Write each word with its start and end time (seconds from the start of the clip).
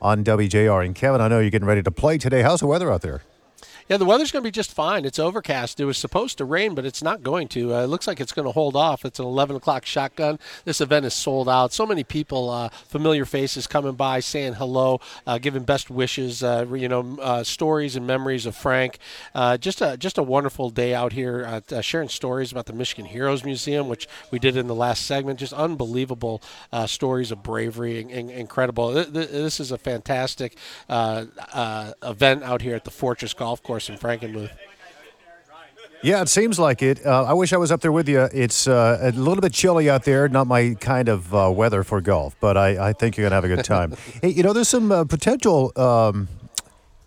on 0.00 0.24
WJR. 0.24 0.84
And 0.84 0.94
Kevin, 0.94 1.20
I 1.20 1.28
know 1.28 1.40
you're 1.40 1.50
getting 1.50 1.68
ready 1.68 1.82
to 1.82 1.90
play 1.90 2.18
today. 2.18 2.42
How's 2.42 2.60
the 2.60 2.66
weather 2.66 2.92
out 2.92 3.02
there? 3.02 3.22
Yeah, 3.90 3.96
the 3.96 4.04
weather's 4.04 4.30
going 4.30 4.44
to 4.44 4.46
be 4.46 4.52
just 4.52 4.72
fine. 4.72 5.04
It's 5.04 5.18
overcast. 5.18 5.80
It 5.80 5.84
was 5.84 5.98
supposed 5.98 6.38
to 6.38 6.44
rain, 6.44 6.76
but 6.76 6.84
it's 6.84 7.02
not 7.02 7.24
going 7.24 7.48
to. 7.48 7.74
Uh, 7.74 7.82
it 7.82 7.88
looks 7.88 8.06
like 8.06 8.20
it's 8.20 8.30
going 8.30 8.46
to 8.46 8.52
hold 8.52 8.76
off. 8.76 9.04
It's 9.04 9.18
an 9.18 9.24
11 9.24 9.56
o'clock 9.56 9.84
shotgun. 9.84 10.38
This 10.64 10.80
event 10.80 11.06
is 11.06 11.12
sold 11.12 11.48
out. 11.48 11.72
So 11.72 11.84
many 11.84 12.04
people, 12.04 12.50
uh, 12.50 12.68
familiar 12.68 13.24
faces 13.24 13.66
coming 13.66 13.94
by, 13.94 14.20
saying 14.20 14.54
hello, 14.54 15.00
uh, 15.26 15.38
giving 15.38 15.64
best 15.64 15.90
wishes, 15.90 16.40
uh, 16.40 16.66
you 16.72 16.88
know, 16.88 17.18
uh, 17.20 17.42
stories 17.42 17.96
and 17.96 18.06
memories 18.06 18.46
of 18.46 18.54
Frank. 18.54 18.98
Uh, 19.34 19.56
just 19.56 19.80
a 19.80 19.96
just 19.96 20.18
a 20.18 20.22
wonderful 20.22 20.70
day 20.70 20.94
out 20.94 21.12
here, 21.12 21.60
sharing 21.80 22.08
stories 22.08 22.52
about 22.52 22.66
the 22.66 22.72
Michigan 22.72 23.06
Heroes 23.06 23.44
Museum, 23.44 23.88
which 23.88 24.06
we 24.30 24.38
did 24.38 24.56
in 24.56 24.68
the 24.68 24.74
last 24.76 25.04
segment. 25.04 25.40
Just 25.40 25.52
unbelievable 25.52 26.40
stories 26.86 27.32
of 27.32 27.42
bravery, 27.42 28.00
and, 28.00 28.08
and 28.12 28.30
incredible. 28.30 28.92
This 28.92 29.58
is 29.58 29.72
a 29.72 29.78
fantastic 29.78 30.56
event 30.88 32.44
out 32.44 32.62
here 32.62 32.76
at 32.76 32.84
the 32.84 32.92
Fortress 32.92 33.34
Golf 33.34 33.60
Course 33.64 33.79
in 33.88 33.96
Frankenmuth. 33.96 34.50
Yeah, 36.02 36.22
it 36.22 36.30
seems 36.30 36.58
like 36.58 36.80
it. 36.82 37.04
Uh, 37.04 37.24
I 37.24 37.34
wish 37.34 37.52
I 37.52 37.58
was 37.58 37.70
up 37.70 37.82
there 37.82 37.92
with 37.92 38.08
you. 38.08 38.26
It's 38.32 38.66
uh, 38.66 38.98
a 39.02 39.10
little 39.12 39.42
bit 39.42 39.52
chilly 39.52 39.90
out 39.90 40.04
there, 40.04 40.28
not 40.30 40.46
my 40.46 40.74
kind 40.80 41.10
of 41.10 41.34
uh, 41.34 41.52
weather 41.54 41.84
for 41.84 42.00
golf, 42.00 42.34
but 42.40 42.56
I, 42.56 42.88
I 42.88 42.92
think 42.94 43.16
you're 43.16 43.24
going 43.24 43.32
to 43.32 43.34
have 43.34 43.44
a 43.44 43.54
good 43.54 43.64
time. 43.64 43.94
hey, 44.22 44.30
you 44.30 44.42
know, 44.42 44.54
there's 44.54 44.68
some 44.68 44.90
uh, 44.90 45.04
potential 45.04 45.72
um, 45.76 46.28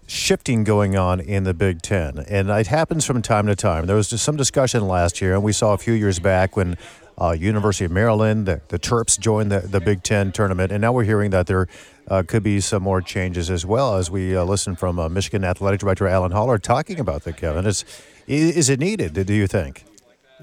shifting 0.05 0.63
going 0.63 0.96
on 0.96 1.20
in 1.20 1.44
the 1.44 1.55
Big 1.55 1.82
Ten, 1.82 2.20
and 2.20 2.49
it 2.52 2.68
happens 2.68 3.04
from 3.04 3.24
time 3.24 3.48
to 3.48 3.55
time. 3.55 3.88
There 3.88 3.96
was 3.96 4.10
just 4.10 4.24
some 4.24 4.35
discussion 4.35 4.88
last 4.88 5.21
year, 5.21 5.34
and 5.34 5.41
we 5.41 5.54
saw 5.54 5.74
a 5.74 5.77
few 5.80 5.94
years 5.94 6.20
back 6.20 6.55
when 6.55 6.77
uh, 7.20 7.31
University 7.31 7.85
of 7.85 7.91
Maryland, 7.91 8.45
the, 8.45 8.62
the 8.70 8.80
Terps 8.80 9.20
joined 9.20 9.52
the, 9.52 9.59
the 9.59 9.80
Big 9.80 10.04
Ten 10.04 10.31
tournament, 10.31 10.71
and 10.71 10.81
now 10.81 10.91
we're 10.91 11.04
hearing 11.04 11.31
that 11.31 11.48
there 11.48 11.67
uh, 12.08 12.23
could 12.26 12.44
be 12.44 12.59
some 12.59 12.84
more 12.84 13.02
changes 13.02 13.49
as 13.49 13.66
well 13.66 13.95
as 13.95 14.12
we 14.12 14.35
uh, 14.35 14.44
listen 14.44 14.76
from 14.76 14.99
uh, 14.99 15.09
Michigan 15.09 15.44
Athletic 15.44 15.80
Director 15.80 16.07
Alan 16.07 16.31
Haller 16.31 16.57
talking 16.57 16.99
about 16.99 17.23
that, 17.23 17.38
Kevin. 17.38 17.65
Is, 17.65 17.85
is 18.27 18.70
it 18.70 18.79
needed, 18.79 19.13
do 19.13 19.34
you 19.34 19.48
think? 19.48 19.85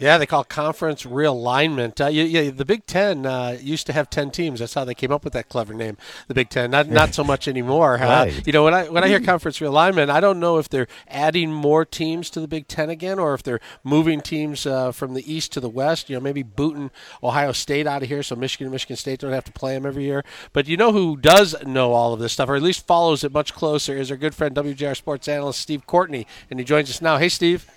Yeah, 0.00 0.16
they 0.16 0.24
call 0.24 0.44
conference 0.44 1.04
realignment. 1.04 2.00
Uh, 2.00 2.08
yeah, 2.08 2.24
yeah, 2.24 2.50
the 2.50 2.64
Big 2.64 2.86
Ten 2.86 3.26
uh, 3.26 3.58
used 3.60 3.86
to 3.86 3.92
have 3.92 4.08
ten 4.08 4.30
teams. 4.30 4.60
That's 4.60 4.72
how 4.72 4.84
they 4.86 4.94
came 4.94 5.12
up 5.12 5.24
with 5.24 5.34
that 5.34 5.50
clever 5.50 5.74
name, 5.74 5.98
the 6.26 6.32
Big 6.32 6.48
Ten. 6.48 6.70
Not 6.70 6.88
not 6.88 7.14
so 7.14 7.22
much 7.22 7.46
anymore. 7.46 7.96
right. 8.00 8.46
You 8.46 8.52
know, 8.54 8.64
when 8.64 8.72
I 8.72 8.88
when 8.88 9.04
I 9.04 9.08
hear 9.08 9.20
conference 9.20 9.58
realignment, 9.58 10.08
I 10.08 10.20
don't 10.20 10.40
know 10.40 10.56
if 10.56 10.70
they're 10.70 10.88
adding 11.06 11.52
more 11.52 11.84
teams 11.84 12.30
to 12.30 12.40
the 12.40 12.48
Big 12.48 12.66
Ten 12.66 12.88
again, 12.88 13.18
or 13.18 13.34
if 13.34 13.42
they're 13.42 13.60
moving 13.84 14.22
teams 14.22 14.64
uh, 14.64 14.90
from 14.90 15.12
the 15.12 15.32
East 15.32 15.52
to 15.52 15.60
the 15.60 15.68
West. 15.68 16.08
You 16.08 16.16
know, 16.16 16.20
maybe 16.20 16.42
booting 16.42 16.90
Ohio 17.22 17.52
State 17.52 17.86
out 17.86 18.02
of 18.02 18.08
here, 18.08 18.22
so 18.22 18.34
Michigan 18.34 18.66
and 18.68 18.72
Michigan 18.72 18.96
State 18.96 19.20
don't 19.20 19.32
have 19.32 19.44
to 19.44 19.52
play 19.52 19.74
them 19.74 19.84
every 19.84 20.04
year. 20.04 20.24
But 20.54 20.66
you 20.66 20.78
know 20.78 20.92
who 20.92 21.18
does 21.18 21.54
know 21.66 21.92
all 21.92 22.14
of 22.14 22.20
this 22.20 22.32
stuff, 22.32 22.48
or 22.48 22.56
at 22.56 22.62
least 22.62 22.86
follows 22.86 23.22
it 23.22 23.32
much 23.32 23.52
closer, 23.52 23.94
is 23.96 24.10
our 24.10 24.16
good 24.16 24.34
friend 24.34 24.56
WJR 24.56 24.96
sports 24.96 25.28
analyst 25.28 25.60
Steve 25.60 25.86
Courtney, 25.86 26.26
and 26.50 26.58
he 26.58 26.64
joins 26.64 26.88
us 26.88 27.02
now. 27.02 27.18
Hey, 27.18 27.28
Steve. 27.28 27.70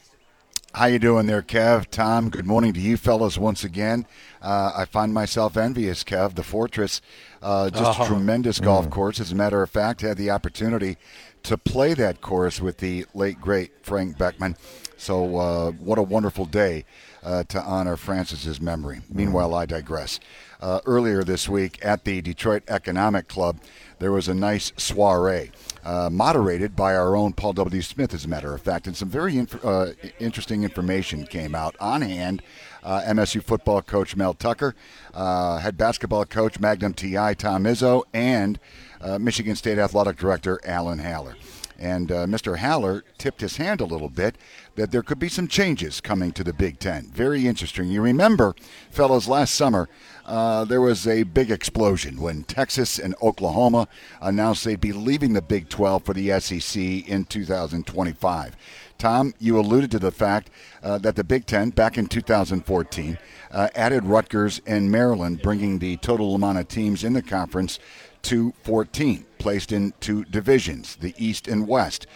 How 0.76 0.86
you 0.86 0.98
doing 0.98 1.28
there, 1.28 1.44
Kev? 1.44 1.86
Tom, 1.92 2.32
good 2.32 2.48
morning 2.48 2.74
to 2.74 2.80
you 2.80 2.98
fellas 2.98 3.38
once 3.38 3.64
again. 3.64 4.08
Uh, 4.42 4.72
I 4.76 4.86
find 4.86 5.14
myself 5.14 5.56
envious, 5.56 6.04
Kev. 6.04 6.34
The 6.34 6.42
Fortress, 6.42 7.00
uh, 7.44 7.70
just 7.70 8.00
a 8.00 8.06
tremendous 8.06 8.58
mm. 8.58 8.64
golf 8.64 8.90
course. 8.90 9.20
As 9.20 9.32
a 9.32 9.36
matter 9.36 9.62
of 9.62 9.70
fact, 9.70 10.02
had 10.02 10.18
the 10.18 10.32
opportunity 10.32 10.98
to 11.44 11.60
play 11.60 11.94
that 11.94 12.22
course 12.22 12.60
with 12.60 12.80
the 12.80 13.06
late 13.14 13.40
great 13.40 13.86
Frank 13.86 14.18
Beckman. 14.18 14.58
So, 14.98 15.38
uh, 15.38 15.72
what 15.74 16.00
a 16.00 16.02
wonderful 16.02 16.46
day 16.46 16.86
uh, 17.24 17.44
to 17.46 17.62
honor 17.62 17.96
Francis's 17.96 18.62
memory. 18.62 19.02
Meanwhile, 19.10 19.54
I 19.54 19.66
digress. 19.66 20.20
Uh, 20.62 20.80
earlier 20.86 21.24
this 21.24 21.50
week 21.50 21.78
at 21.84 22.06
the 22.06 22.22
Detroit 22.22 22.64
Economic 22.68 23.28
Club, 23.28 23.60
there 24.00 24.12
was 24.12 24.28
a 24.28 24.34
nice 24.34 24.72
soiree 24.78 25.52
uh, 25.84 26.10
moderated 26.12 26.76
by 26.76 26.96
our 26.96 27.16
own 27.16 27.34
Paul 27.34 27.54
W. 27.54 27.82
Smith, 27.82 28.14
as 28.14 28.26
a 28.26 28.30
matter 28.30 28.54
of 28.54 28.62
fact, 28.62 28.88
and 28.88 28.96
some 28.96 29.10
very 29.10 29.38
inf- 29.38 29.64
uh, 29.64 29.88
interesting 30.20 30.64
information 30.64 31.26
came 31.26 31.54
out 31.56 31.76
on 31.80 32.02
hand. 32.02 32.42
Uh, 32.81 33.02
MSU 33.06 33.42
football 33.42 33.81
coach 33.81 34.16
Mel 34.16 34.34
Tucker, 34.34 34.76
uh, 35.14 35.59
head 35.59 35.78
basketball 35.78 36.26
coach 36.26 36.59
Magnum 36.59 36.94
TI 36.94 37.36
Tom 37.36 37.64
Izzo, 37.64 38.03
and 38.14 38.59
uh, 39.00 39.18
Michigan 39.20 39.56
State 39.56 39.78
athletic 39.78 40.18
director 40.18 40.59
Alan 40.66 41.00
Haller. 41.00 41.36
And 41.79 42.11
uh, 42.11 42.25
Mr. 42.25 42.57
Haller 42.57 43.03
tipped 43.17 43.41
his 43.41 43.57
hand 43.57 43.81
a 43.81 43.85
little 43.85 44.09
bit 44.09 44.35
that 44.75 44.91
there 44.91 45.03
could 45.03 45.19
be 45.19 45.29
some 45.29 45.47
changes 45.47 46.01
coming 46.01 46.31
to 46.34 46.44
the 46.44 46.53
Big 46.53 46.79
Ten. 46.79 47.09
Very 47.11 47.47
interesting. 47.47 47.89
You 47.89 48.01
remember, 48.01 48.56
fellows, 48.89 49.28
last 49.28 49.56
summer 49.56 49.89
uh, 50.25 50.66
there 50.66 50.81
was 50.81 51.07
a 51.07 51.23
big 51.23 51.51
explosion 51.51 52.22
when 52.22 52.44
Texas 52.44 52.97
and 52.97 53.16
Oklahoma 53.22 53.88
announced 54.22 54.63
they'd 54.63 54.79
be 54.79 54.94
leaving 54.94 55.34
the 55.34 55.41
Big 55.41 55.69
12 55.69 56.03
for 56.03 56.13
the 56.13 56.39
SEC 56.39 56.81
in 56.81 57.25
2025. 57.25 58.55
Tom, 58.97 59.34
you 59.38 59.59
alluded 59.59 59.91
to 59.91 60.00
the 60.00 60.11
fact 60.11 60.50
uh, 60.81 60.97
that 61.00 61.16
the 61.16 61.23
Big 61.23 61.45
Ten, 61.45 61.72
back 61.72 61.97
in 61.97 62.07
2014, 62.07 63.17
uh, 63.51 63.67
added 63.75 64.05
Rutgers 64.05 64.61
and 64.66 64.90
Maryland, 64.90 65.41
bringing 65.41 65.79
the 65.79 65.97
total 65.97 66.35
amount 66.35 66.57
of 66.57 66.67
teams 66.67 67.03
in 67.03 67.13
the 67.13 67.22
conference 67.22 67.79
to 68.23 68.53
14, 68.63 69.25
placed 69.38 69.72
in 69.72 69.94
two 70.00 70.25
divisions, 70.25 70.95
the 70.95 71.13
East 71.17 71.47
and 71.47 71.67
West. 71.67 72.07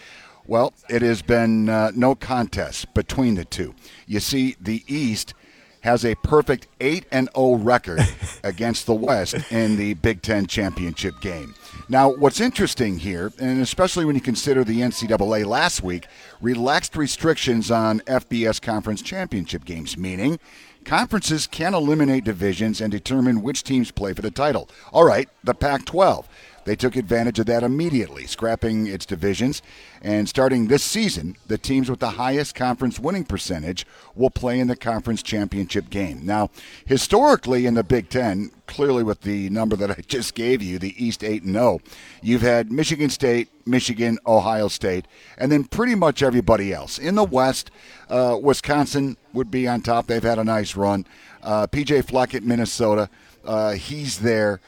Well, 0.46 0.74
it 0.90 1.02
has 1.02 1.22
been 1.22 1.68
uh, 1.70 1.92
no 1.94 2.16
contest 2.16 2.94
between 2.94 3.36
the 3.36 3.46
two. 3.46 3.76
You 4.06 4.20
see, 4.20 4.56
the 4.62 4.84
East 4.88 5.34
has 5.82 6.06
a 6.06 6.16
perfect 6.16 6.68
8 6.80 7.06
and 7.12 7.30
0 7.36 7.56
record 7.56 8.00
against 8.44 8.86
the 8.86 8.94
West 8.94 9.36
in 9.52 9.78
the 9.78 9.94
Big 9.96 10.22
10 10.22 10.48
championship 10.48 11.20
game. 11.22 11.54
Now, 11.90 12.10
what's 12.10 12.42
interesting 12.42 13.00
here, 13.00 13.32
and 13.40 13.62
especially 13.62 14.04
when 14.04 14.16
you 14.16 14.22
consider 14.22 14.66
the 14.66 14.82
NCAA 14.82 15.46
last 15.46 15.82
week, 15.82 16.08
relaxed 16.42 16.98
restrictions 16.98 17.72
on 17.72 18.02
FBS 18.02 18.62
conference 18.62 19.02
championship 19.02 19.64
games, 19.64 19.98
meaning 19.98 20.38
conferences 20.84 21.48
can 21.48 21.74
eliminate 21.74 22.26
divisions 22.26 22.82
and 22.82 22.92
determine 22.92 23.42
which 23.42 23.64
teams 23.64 23.92
play 23.92 24.12
for 24.12 24.22
the 24.22 24.32
title. 24.32 24.70
All 24.92 25.06
right, 25.06 25.30
the 25.46 25.54
Pac 25.54 25.86
12. 25.86 26.28
They 26.68 26.76
took 26.76 26.98
advantage 26.98 27.40
of 27.40 27.46
that 27.46 27.64
immediately, 27.64 28.28
scrapping 28.28 28.88
its 28.88 29.06
divisions. 29.06 29.62
And 30.02 30.28
starting 30.28 30.68
this 30.68 30.84
season, 30.84 31.38
the 31.48 31.58
teams 31.58 31.90
with 31.90 32.02
the 32.02 32.10
highest 32.10 32.56
conference 32.56 33.00
winning 33.00 33.24
percentage 33.24 33.88
will 34.16 34.30
play 34.30 34.60
in 34.60 34.68
the 34.68 34.76
conference 34.76 35.24
championship 35.24 35.90
game. 35.90 36.26
Now, 36.26 36.50
historically 36.86 37.66
in 37.66 37.76
the 37.76 37.86
Big 37.86 38.10
Ten, 38.10 38.52
clearly 38.66 39.02
with 39.02 39.22
the 39.22 39.50
number 39.50 39.78
that 39.78 39.92
I 39.92 40.02
just 40.08 40.36
gave 40.36 40.62
you, 40.62 40.78
the 40.78 40.94
East 41.02 41.24
8 41.24 41.44
and 41.44 41.54
0, 41.54 41.80
you've 42.22 42.42
had 42.42 42.70
Michigan 42.70 43.10
State, 43.10 43.48
Michigan, 43.66 44.18
Ohio 44.28 44.68
State, 44.68 45.08
and 45.38 45.50
then 45.50 45.64
pretty 45.64 45.96
much 45.96 46.22
everybody 46.22 46.74
else. 46.74 47.00
In 47.00 47.16
the 47.16 47.24
West, 47.24 47.72
uh, 48.10 48.38
Wisconsin 48.44 49.16
would 49.32 49.50
be 49.50 49.70
on 49.70 49.84
top. 49.84 50.08
They've 50.08 50.22
had 50.22 50.38
a 50.38 50.44
nice 50.44 50.76
run. 50.76 51.06
Uh, 51.42 51.66
PJ 51.68 52.04
Fleck 52.04 52.36
at 52.36 52.44
Minnesota, 52.44 53.10
uh, 53.46 53.72
he's 53.72 54.20
there. 54.20 54.60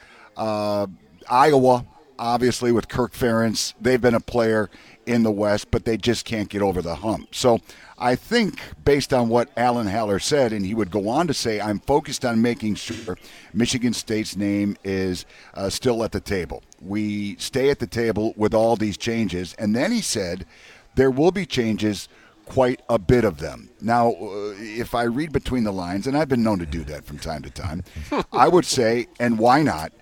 Iowa, 1.30 1.86
obviously, 2.18 2.72
with 2.72 2.88
Kirk 2.88 3.12
Ferentz, 3.12 3.74
they've 3.80 4.00
been 4.00 4.14
a 4.14 4.20
player 4.20 4.68
in 5.06 5.22
the 5.22 5.30
West, 5.30 5.70
but 5.70 5.84
they 5.84 5.96
just 5.96 6.24
can't 6.24 6.48
get 6.48 6.62
over 6.62 6.82
the 6.82 6.96
hump. 6.96 7.34
So 7.34 7.60
I 7.98 8.16
think, 8.16 8.60
based 8.84 9.12
on 9.12 9.28
what 9.28 9.50
Alan 9.56 9.86
Haller 9.86 10.18
said, 10.18 10.52
and 10.52 10.64
he 10.64 10.74
would 10.74 10.90
go 10.90 11.08
on 11.08 11.26
to 11.26 11.34
say, 11.34 11.60
I'm 11.60 11.80
focused 11.80 12.24
on 12.24 12.42
making 12.42 12.74
sure 12.74 13.16
Michigan 13.52 13.92
State's 13.92 14.36
name 14.36 14.76
is 14.84 15.24
uh, 15.54 15.70
still 15.70 16.02
at 16.04 16.12
the 16.12 16.20
table. 16.20 16.62
We 16.80 17.36
stay 17.36 17.70
at 17.70 17.78
the 17.78 17.86
table 17.86 18.34
with 18.36 18.54
all 18.54 18.76
these 18.76 18.96
changes. 18.96 19.54
And 19.58 19.74
then 19.74 19.92
he 19.92 20.00
said, 20.00 20.46
there 20.94 21.10
will 21.10 21.30
be 21.30 21.46
changes 21.46 22.08
quite 22.44 22.80
a 22.88 22.98
bit 22.98 23.24
of 23.24 23.38
them. 23.38 23.70
Now, 23.80 24.10
uh, 24.10 24.54
if 24.58 24.94
I 24.94 25.04
read 25.04 25.32
between 25.32 25.64
the 25.64 25.72
lines, 25.72 26.06
and 26.06 26.16
I've 26.16 26.28
been 26.28 26.42
known 26.42 26.58
to 26.58 26.66
do 26.66 26.82
that 26.84 27.04
from 27.04 27.18
time 27.18 27.42
to 27.42 27.50
time, 27.50 27.84
I 28.32 28.48
would 28.48 28.64
say, 28.66 29.06
and 29.20 29.38
why 29.38 29.62
not? 29.62 29.92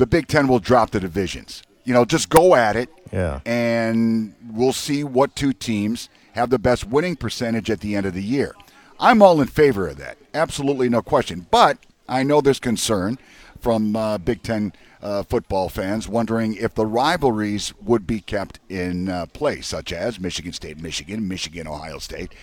The 0.00 0.06
Big 0.06 0.28
Ten 0.28 0.48
will 0.48 0.60
drop 0.60 0.92
the 0.92 0.98
divisions. 0.98 1.62
You 1.84 1.92
know, 1.92 2.06
just 2.06 2.30
go 2.30 2.54
at 2.54 2.74
it. 2.74 2.88
Yeah. 3.12 3.40
And 3.44 4.34
we'll 4.50 4.72
see 4.72 5.04
what 5.04 5.36
two 5.36 5.52
teams 5.52 6.08
have 6.32 6.48
the 6.48 6.58
best 6.58 6.86
winning 6.86 7.16
percentage 7.16 7.70
at 7.70 7.80
the 7.80 7.94
end 7.94 8.06
of 8.06 8.14
the 8.14 8.22
year. 8.22 8.54
I'm 8.98 9.20
all 9.20 9.42
in 9.42 9.48
favor 9.48 9.88
of 9.88 9.98
that. 9.98 10.16
Absolutely 10.32 10.88
no 10.88 11.02
question. 11.02 11.46
But 11.50 11.76
I 12.08 12.22
know 12.22 12.40
there's 12.40 12.58
concern 12.58 13.18
from 13.60 13.94
uh, 13.94 14.16
Big 14.16 14.42
Ten 14.42 14.72
uh, 15.02 15.22
football 15.22 15.68
fans 15.68 16.08
wondering 16.08 16.54
if 16.54 16.74
the 16.74 16.86
rivalries 16.86 17.74
would 17.82 18.06
be 18.06 18.20
kept 18.20 18.58
in 18.70 19.10
uh, 19.10 19.26
place, 19.26 19.66
such 19.66 19.92
as 19.92 20.18
Michigan 20.18 20.54
State, 20.54 20.80
Michigan, 20.80 21.28
Michigan, 21.28 21.66
Ohio 21.66 21.98
State. 21.98 22.34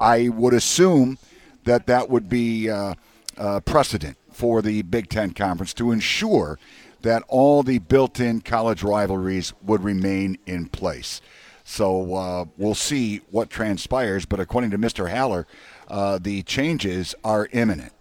I 0.00 0.30
would 0.30 0.52
assume 0.52 1.18
that 1.62 1.86
that 1.86 2.10
would 2.10 2.28
be 2.28 2.68
uh, 2.68 2.94
uh, 3.38 3.60
precedent 3.60 4.16
for 4.32 4.62
the 4.62 4.82
Big 4.82 5.08
Ten 5.08 5.32
Conference 5.32 5.72
to 5.74 5.92
ensure 5.92 6.58
that 7.04 7.22
all 7.28 7.62
the 7.62 7.78
built 7.78 8.18
in 8.18 8.40
college 8.40 8.82
rivalries 8.82 9.54
would 9.62 9.82
remain 9.84 10.36
in 10.46 10.66
place. 10.66 11.20
So 11.62 12.14
uh, 12.14 12.44
we'll 12.58 12.74
see 12.74 13.20
what 13.30 13.48
transpires. 13.48 14.26
But 14.26 14.40
according 14.40 14.70
to 14.72 14.78
Mr. 14.78 15.10
Haller, 15.10 15.46
uh, 15.88 16.18
the 16.20 16.42
changes 16.42 17.14
are 17.24 17.48
imminent. 17.52 17.92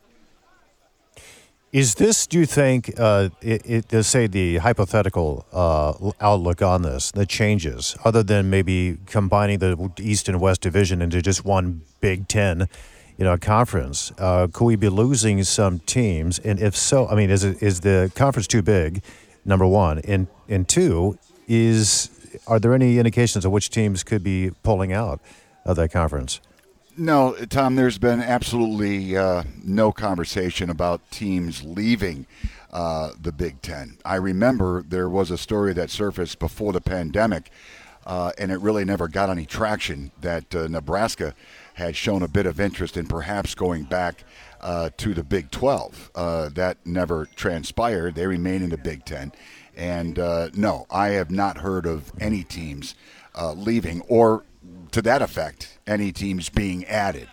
Is 1.71 1.95
this, 1.95 2.27
do 2.27 2.37
you 2.37 2.45
think, 2.45 2.93
uh, 2.99 3.29
it, 3.41 3.91
it, 3.91 4.03
say 4.03 4.27
the 4.27 4.57
hypothetical 4.57 5.47
uh, 5.51 6.11
outlook 6.21 6.61
on 6.61 6.83
this 6.83 7.09
the 7.09 7.25
changes, 7.25 7.97
other 8.05 8.21
than 8.21 8.51
maybe 8.51 8.99
combining 9.07 9.57
the 9.57 9.91
East 9.99 10.29
and 10.29 10.39
West 10.39 10.61
division 10.61 11.01
into 11.01 11.19
just 11.19 11.43
one 11.43 11.81
Big 11.99 12.27
Ten, 12.27 12.67
you 13.17 13.25
know, 13.25 13.33
a 13.33 13.37
conference? 13.37 14.11
Uh, 14.17 14.47
could 14.51 14.65
we 14.65 14.75
be 14.75 14.89
losing 14.89 15.43
some 15.43 15.79
teams? 15.79 16.39
And 16.39 16.59
if 16.59 16.75
so, 16.75 17.07
I 17.07 17.15
mean, 17.15 17.29
is 17.29 17.43
it, 17.43 17.61
is 17.61 17.81
the 17.81 18.11
conference 18.15 18.47
too 18.47 18.61
big? 18.61 19.03
Number 19.45 19.67
one, 19.67 19.99
and 19.99 20.27
and 20.47 20.67
two 20.67 21.17
is, 21.47 22.09
are 22.47 22.59
there 22.59 22.73
any 22.73 22.97
indications 22.97 23.43
of 23.43 23.51
which 23.51 23.69
teams 23.69 24.03
could 24.03 24.23
be 24.23 24.51
pulling 24.63 24.93
out 24.93 25.19
of 25.65 25.75
that 25.75 25.91
conference? 25.91 26.39
No, 26.95 27.33
Tom, 27.49 27.75
there's 27.75 27.97
been 27.97 28.21
absolutely 28.21 29.17
uh, 29.17 29.43
no 29.63 29.91
conversation 29.91 30.69
about 30.69 31.01
teams 31.09 31.63
leaving 31.63 32.27
uh, 32.71 33.11
the 33.19 33.31
Big 33.31 33.61
Ten. 33.61 33.97
I 34.05 34.15
remember 34.15 34.83
there 34.83 35.09
was 35.09 35.31
a 35.31 35.37
story 35.37 35.73
that 35.73 35.89
surfaced 35.89 36.37
before 36.37 36.71
the 36.71 36.81
pandemic, 36.81 37.51
uh, 38.05 38.31
and 38.37 38.51
it 38.51 38.59
really 38.59 38.85
never 38.85 39.07
got 39.07 39.29
any 39.29 39.45
traction 39.45 40.11
that 40.21 40.53
uh, 40.55 40.67
Nebraska 40.67 41.33
had 41.75 41.95
shown 41.95 42.21
a 42.21 42.27
bit 42.27 42.45
of 42.45 42.59
interest 42.59 42.97
in 42.97 43.07
perhaps 43.07 43.55
going 43.55 43.83
back 43.83 44.23
uh, 44.61 44.89
to 44.97 45.13
the 45.13 45.23
Big 45.23 45.51
12. 45.51 46.11
Uh, 46.15 46.49
that 46.49 46.77
never 46.85 47.27
transpired. 47.35 48.15
They 48.15 48.27
remain 48.27 48.61
in 48.61 48.69
the 48.69 48.77
Big 48.77 49.05
Ten. 49.05 49.31
And 49.75 50.17
no, 50.55 50.85
I 50.91 51.09
have 51.09 51.31
not 51.31 51.57
heard 51.57 51.85
of 51.85 52.11
any 52.19 52.43
teams 52.43 52.95
leaving 53.55 54.01
or 54.01 54.43
to 54.91 55.01
that 55.01 55.21
effect, 55.21 55.79
any 55.87 56.11
teams 56.11 56.49
being 56.49 56.85
added. 56.85 57.27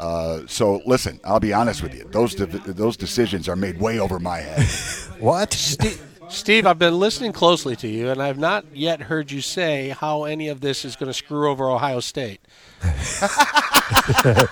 Uh, 0.00 0.46
so 0.46 0.80
listen, 0.86 1.20
I'll 1.24 1.40
be 1.40 1.52
honest 1.52 1.82
with 1.82 1.94
you; 1.94 2.08
those 2.10 2.34
de- 2.34 2.46
those 2.46 2.96
decisions 2.96 3.50
are 3.50 3.56
made 3.56 3.78
way 3.78 3.98
over 3.98 4.18
my 4.18 4.38
head. 4.38 4.66
what, 5.20 5.52
Steve, 5.52 6.02
Steve? 6.30 6.66
I've 6.66 6.78
been 6.78 6.98
listening 6.98 7.32
closely 7.32 7.76
to 7.76 7.88
you, 7.88 8.08
and 8.10 8.22
I've 8.22 8.38
not 8.38 8.64
yet 8.72 9.02
heard 9.02 9.30
you 9.30 9.40
say 9.40 9.90
how 9.90 10.24
any 10.24 10.48
of 10.48 10.60
this 10.60 10.84
is 10.84 10.96
going 10.96 11.08
to 11.08 11.14
screw 11.14 11.50
over 11.50 11.68
Ohio 11.68 12.00
State. 12.00 12.40
uh, 12.82 14.46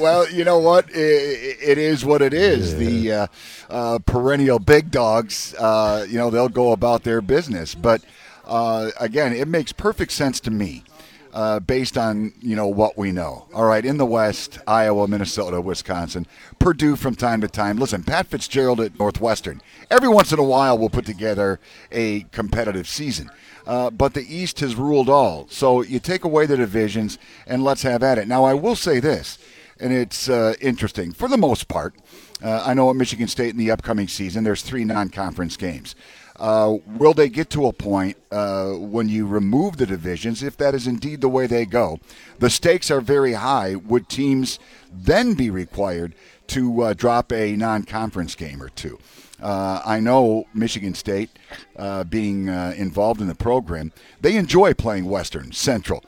well, 0.00 0.30
you 0.30 0.44
know 0.44 0.58
what? 0.58 0.88
it, 0.90 1.58
it 1.62 1.78
is 1.78 2.04
what 2.04 2.22
it 2.22 2.32
is. 2.32 2.72
Yeah. 2.72 2.78
The 2.78 3.12
uh, 3.12 3.26
uh, 3.70 3.98
perennial 4.00 4.58
big 4.58 4.90
dogs, 4.90 5.54
uh, 5.58 6.06
you 6.08 6.16
know, 6.18 6.30
they'll 6.30 6.48
go 6.48 6.72
about 6.72 7.04
their 7.04 7.20
business, 7.20 7.74
but 7.74 8.02
uh, 8.44 8.90
again, 8.98 9.32
it 9.32 9.48
makes 9.48 9.72
perfect 9.72 10.12
sense 10.12 10.40
to 10.40 10.50
me. 10.50 10.82
Uh, 11.32 11.58
based 11.58 11.96
on 11.96 12.30
you 12.42 12.54
know 12.54 12.66
what 12.66 12.98
we 12.98 13.10
know. 13.10 13.46
All 13.54 13.64
right, 13.64 13.86
in 13.86 13.96
the 13.96 14.04
West, 14.04 14.58
Iowa, 14.66 15.08
Minnesota, 15.08 15.62
Wisconsin, 15.62 16.26
Purdue 16.58 16.94
from 16.94 17.14
time 17.14 17.40
to 17.40 17.48
time. 17.48 17.78
Listen, 17.78 18.02
Pat 18.02 18.26
Fitzgerald 18.26 18.80
at 18.80 18.98
Northwestern. 18.98 19.62
Every 19.90 20.10
once 20.10 20.30
in 20.32 20.38
a 20.38 20.44
while, 20.44 20.76
we'll 20.76 20.90
put 20.90 21.06
together 21.06 21.58
a 21.90 22.26
competitive 22.32 22.86
season. 22.86 23.30
Uh, 23.66 23.90
but 23.90 24.14
the 24.14 24.26
East 24.34 24.60
has 24.60 24.74
ruled 24.74 25.08
all. 25.08 25.46
So 25.48 25.82
you 25.82 26.00
take 26.00 26.24
away 26.24 26.46
the 26.46 26.56
divisions 26.56 27.18
and 27.46 27.64
let's 27.64 27.82
have 27.82 28.02
at 28.02 28.18
it. 28.18 28.28
Now, 28.28 28.44
I 28.44 28.54
will 28.54 28.76
say 28.76 29.00
this, 29.00 29.38
and 29.80 29.92
it's 29.92 30.28
uh, 30.28 30.54
interesting 30.60 31.12
for 31.12 31.28
the 31.28 31.38
most 31.38 31.68
part. 31.68 31.94
Uh, 32.42 32.62
I 32.66 32.74
know 32.74 32.90
at 32.90 32.96
Michigan 32.96 33.28
State 33.28 33.50
in 33.50 33.56
the 33.56 33.70
upcoming 33.70 34.08
season, 34.08 34.44
there's 34.44 34.62
three 34.62 34.84
non-conference 34.84 35.56
games. 35.56 35.94
Uh, 36.36 36.78
will 36.86 37.14
they 37.14 37.28
get 37.28 37.50
to 37.50 37.66
a 37.66 37.72
point 37.72 38.16
uh, 38.32 38.72
when 38.72 39.08
you 39.08 39.26
remove 39.26 39.76
the 39.76 39.86
divisions, 39.86 40.42
if 40.42 40.56
that 40.56 40.74
is 40.74 40.88
indeed 40.88 41.20
the 41.20 41.28
way 41.28 41.46
they 41.46 41.64
go? 41.64 42.00
The 42.40 42.50
stakes 42.50 42.90
are 42.90 43.00
very 43.00 43.34
high. 43.34 43.76
Would 43.76 44.08
teams 44.08 44.58
then 44.90 45.34
be 45.34 45.50
required 45.50 46.14
to 46.48 46.82
uh, 46.82 46.94
drop 46.94 47.32
a 47.32 47.54
non 47.54 47.84
conference 47.84 48.34
game 48.34 48.60
or 48.60 48.70
two? 48.70 48.98
Uh, 49.40 49.82
I 49.84 50.00
know 50.00 50.46
Michigan 50.54 50.94
State, 50.94 51.30
uh, 51.76 52.04
being 52.04 52.48
uh, 52.48 52.74
involved 52.76 53.20
in 53.20 53.28
the 53.28 53.34
program, 53.34 53.92
they 54.20 54.36
enjoy 54.36 54.74
playing 54.74 55.04
Western, 55.04 55.52
Central, 55.52 56.04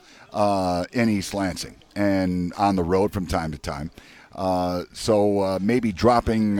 in 0.91 1.07
East 1.07 1.33
Lansing, 1.33 1.75
and 1.95 2.53
on 2.55 2.75
the 2.75 2.83
road 2.83 3.13
from 3.13 3.25
time 3.25 3.51
to 3.51 3.57
time. 3.57 3.91
So 4.93 5.57
maybe 5.61 5.91
dropping 5.91 6.55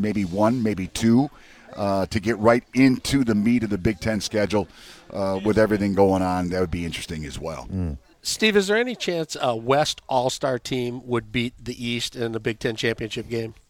maybe 0.00 0.24
one, 0.24 0.62
maybe 0.62 0.88
two 0.88 1.30
uh, 1.76 2.06
to 2.06 2.20
get 2.20 2.38
right 2.38 2.64
into 2.74 3.24
the 3.24 3.34
meat 3.34 3.62
of 3.62 3.70
the 3.70 3.78
Big 3.78 4.00
Ten 4.00 4.20
schedule 4.20 4.68
uh, 5.12 5.40
with 5.44 5.58
everything 5.58 5.94
going 5.94 6.22
on. 6.22 6.50
That 6.50 6.60
would 6.60 6.70
be 6.70 6.84
interesting 6.84 7.24
as 7.24 7.38
well. 7.38 7.68
Mm. 7.72 7.98
Steve, 8.22 8.56
is 8.56 8.66
there 8.66 8.76
any 8.76 8.94
chance 8.94 9.36
a 9.40 9.56
West 9.56 10.02
All 10.08 10.30
Star 10.30 10.58
team 10.58 11.06
would 11.06 11.32
beat 11.32 11.54
the 11.62 11.84
East 11.84 12.14
in 12.14 12.32
the 12.32 12.40
Big 12.40 12.58
Ten 12.58 12.76
championship 12.76 13.28
game? 13.28 13.54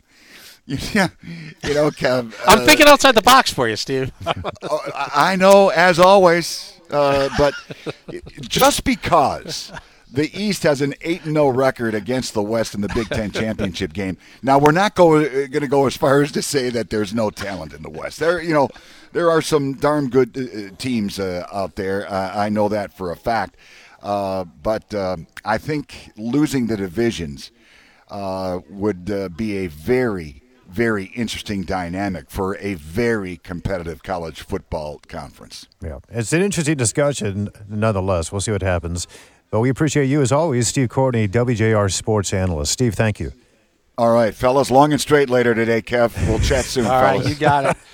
Yeah, 0.66 1.08
you 1.64 1.74
know, 1.74 1.90
Kev. 1.90 2.32
I'm 2.46 2.60
uh, 2.60 2.64
thinking 2.64 2.86
outside 2.86 3.16
the 3.16 3.22
box 3.22 3.52
for 3.52 3.66
you, 3.68 3.74
Steve. 3.74 4.12
Oh, 4.62 4.80
I 4.94 5.34
know, 5.34 5.70
as 5.70 5.98
always, 5.98 6.78
uh, 6.90 7.28
but 7.36 7.54
just 8.42 8.84
because 8.84 9.72
the 10.12 10.30
East 10.38 10.62
has 10.64 10.80
an 10.80 10.94
8 11.00 11.24
0 11.24 11.48
record 11.48 11.94
against 11.94 12.34
the 12.34 12.42
West 12.42 12.74
in 12.74 12.80
the 12.80 12.88
Big 12.88 13.08
Ten 13.08 13.30
championship 13.30 13.92
game. 13.92 14.16
Now, 14.42 14.58
we're 14.58 14.72
not 14.72 14.94
going 14.94 15.50
to 15.52 15.68
go 15.68 15.86
as 15.86 15.96
far 15.96 16.22
as 16.22 16.32
to 16.32 16.42
say 16.42 16.70
that 16.70 16.90
there's 16.90 17.14
no 17.14 17.30
talent 17.30 17.72
in 17.72 17.82
the 17.82 17.90
West. 17.90 18.18
There, 18.18 18.42
you 18.42 18.52
know, 18.52 18.68
there 19.12 19.30
are 19.30 19.42
some 19.42 19.74
darn 19.74 20.08
good 20.08 20.36
uh, 20.36 20.74
teams 20.76 21.18
uh, 21.18 21.46
out 21.52 21.76
there. 21.76 22.10
Uh, 22.10 22.36
I 22.36 22.48
know 22.48 22.68
that 22.68 22.92
for 22.92 23.10
a 23.10 23.16
fact. 23.16 23.56
Uh, 24.02 24.44
but 24.44 24.92
uh, 24.94 25.16
I 25.44 25.58
think 25.58 26.10
losing 26.16 26.66
the 26.66 26.76
divisions 26.76 27.50
uh, 28.08 28.60
would 28.70 29.36
be 29.36 29.58
a 29.58 29.66
very, 29.66 30.42
very 30.68 31.06
interesting 31.14 31.62
dynamic 31.62 32.30
for 32.30 32.56
a 32.58 32.74
very 32.74 33.36
competitive 33.36 34.02
college 34.02 34.40
football 34.40 35.00
conference. 35.06 35.68
Yeah, 35.82 35.98
it's 36.08 36.32
an 36.32 36.42
interesting 36.42 36.76
discussion, 36.76 37.50
nonetheless. 37.68 38.32
We'll 38.32 38.40
see 38.40 38.52
what 38.52 38.62
happens. 38.62 39.06
But 39.50 39.60
we 39.60 39.68
appreciate 39.68 40.06
you 40.06 40.22
as 40.22 40.30
always, 40.32 40.68
Steve 40.68 40.88
Courtney, 40.88 41.26
WJR 41.26 41.92
sports 41.92 42.32
analyst. 42.32 42.72
Steve, 42.72 42.94
thank 42.94 43.18
you. 43.18 43.32
All 43.98 44.12
right, 44.12 44.34
fellas, 44.34 44.70
long 44.70 44.92
and 44.92 45.00
straight 45.00 45.28
later 45.28 45.54
today, 45.54 45.82
Kev. 45.82 46.16
We'll 46.28 46.38
chat 46.38 46.64
soon, 46.64 46.84
All 46.86 47.00
fellas. 47.00 47.24
right, 47.24 47.28
you 47.28 47.34
got 47.38 47.64
it. 47.66 47.76